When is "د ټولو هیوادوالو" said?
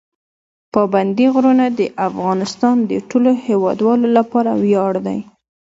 2.91-4.07